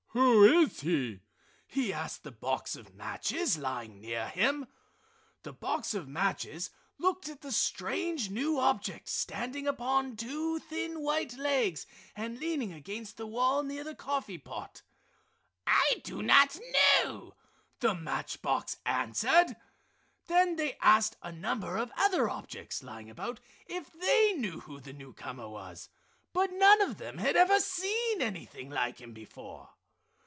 "Who 0.13 0.43
is 0.63 0.81
he?" 0.81 1.21
he 1.65 1.93
asked 1.93 2.17
of 2.17 2.23
the 2.23 2.31
box 2.37 2.75
of 2.75 2.93
matches 2.93 3.57
lying 3.57 4.01
near 4.01 4.27
him. 4.27 4.67
The 5.43 5.53
box 5.53 5.93
of 5.93 6.09
matches 6.09 6.69
looked 6.97 7.29
at 7.29 7.39
the 7.39 7.51
strange 7.53 8.29
new 8.29 8.59
object 8.59 9.07
standing 9.07 9.67
upon 9.67 10.17
two 10.17 10.59
thin 10.59 10.99
white 10.99 11.37
legs 11.37 11.85
and 12.13 12.39
leaning 12.39 12.73
against 12.73 13.15
the 13.15 13.25
wall 13.25 13.63
near 13.63 13.85
the 13.85 13.95
coffee 13.95 14.37
pot. 14.37 14.81
"I 15.65 16.01
do 16.03 16.21
not 16.21 16.59
know!" 17.05 17.35
the 17.79 17.95
match 17.95 18.41
box 18.41 18.79
answered. 18.85 19.55
Then 20.27 20.57
they 20.57 20.75
asked 20.81 21.15
a 21.21 21.31
number 21.31 21.77
of 21.77 21.89
other 21.95 22.27
objects 22.29 22.83
lying 22.83 23.09
about 23.09 23.39
if 23.65 23.93
they 23.93 24.33
knew 24.33 24.59
who 24.59 24.81
the 24.81 24.91
newcomer 24.93 25.47
was, 25.47 25.87
but 26.33 26.51
none 26.51 26.81
of 26.81 26.97
them 26.97 27.17
had 27.19 27.37
ever 27.37 27.61
seen 27.61 28.21
anything 28.21 28.69
like 28.69 28.99
him 28.99 29.13
before. 29.13 29.69